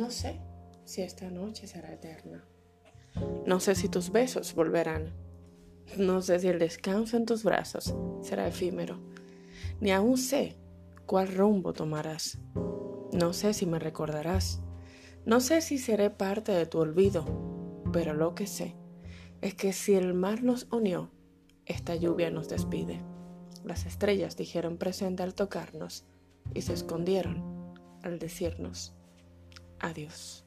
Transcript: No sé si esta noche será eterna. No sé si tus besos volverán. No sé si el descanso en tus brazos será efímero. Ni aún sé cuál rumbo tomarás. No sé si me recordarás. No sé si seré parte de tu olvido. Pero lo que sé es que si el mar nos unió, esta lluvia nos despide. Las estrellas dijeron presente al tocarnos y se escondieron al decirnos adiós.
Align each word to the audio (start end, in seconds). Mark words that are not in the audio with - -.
No 0.00 0.10
sé 0.10 0.40
si 0.86 1.02
esta 1.02 1.28
noche 1.28 1.66
será 1.66 1.92
eterna. 1.92 2.42
No 3.44 3.60
sé 3.60 3.74
si 3.74 3.90
tus 3.90 4.10
besos 4.10 4.54
volverán. 4.54 5.12
No 5.98 6.22
sé 6.22 6.38
si 6.38 6.48
el 6.48 6.58
descanso 6.58 7.18
en 7.18 7.26
tus 7.26 7.44
brazos 7.44 7.94
será 8.22 8.48
efímero. 8.48 8.98
Ni 9.78 9.90
aún 9.90 10.16
sé 10.16 10.56
cuál 11.04 11.28
rumbo 11.28 11.74
tomarás. 11.74 12.38
No 13.12 13.34
sé 13.34 13.52
si 13.52 13.66
me 13.66 13.78
recordarás. 13.78 14.62
No 15.26 15.40
sé 15.40 15.60
si 15.60 15.76
seré 15.76 16.08
parte 16.08 16.52
de 16.52 16.64
tu 16.64 16.78
olvido. 16.78 17.82
Pero 17.92 18.14
lo 18.14 18.34
que 18.34 18.46
sé 18.46 18.76
es 19.42 19.54
que 19.54 19.74
si 19.74 19.96
el 19.96 20.14
mar 20.14 20.42
nos 20.42 20.66
unió, 20.72 21.10
esta 21.66 21.94
lluvia 21.94 22.30
nos 22.30 22.48
despide. 22.48 23.02
Las 23.64 23.84
estrellas 23.84 24.34
dijeron 24.38 24.78
presente 24.78 25.22
al 25.22 25.34
tocarnos 25.34 26.06
y 26.54 26.62
se 26.62 26.72
escondieron 26.72 27.74
al 28.02 28.18
decirnos 28.18 28.94
adiós. 29.80 30.44